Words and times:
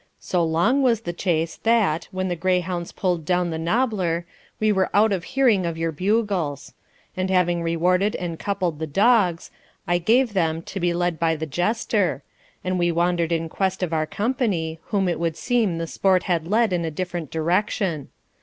So 0.19 0.43
long 0.43 0.81
was 0.81 1.01
the 1.01 1.13
chase 1.13 1.57
that, 1.57 2.07
when 2.09 2.27
the 2.27 2.35
greyhounds 2.35 2.91
pulled 2.91 3.23
down 3.23 3.51
the 3.51 3.59
knobbler, 3.59 4.25
we 4.59 4.71
were 4.71 4.89
out 4.95 5.11
of 5.13 5.23
hearing 5.25 5.63
of 5.63 5.77
your 5.77 5.91
bugles; 5.91 6.73
and 7.15 7.29
having 7.29 7.61
rewarded 7.61 8.15
and 8.15 8.39
coupled 8.39 8.79
the 8.79 8.87
dogs, 8.87 9.51
I 9.87 9.99
gave 9.99 10.33
them 10.33 10.63
to 10.63 10.79
be 10.79 10.91
led 10.91 11.19
by 11.19 11.35
the 11.35 11.45
jester, 11.45 12.23
and 12.63 12.79
we 12.79 12.91
wandered 12.91 13.31
in 13.31 13.47
quest 13.47 13.83
of 13.83 13.93
our 13.93 14.07
company, 14.07 14.79
whom 14.85 15.07
it 15.07 15.19
would 15.19 15.37
seem 15.37 15.77
the 15.77 15.85
sport 15.85 16.23
had 16.23 16.47
led 16.47 16.73
in 16.73 16.83
a 16.83 16.89
different 16.89 17.29
direction. 17.29 18.09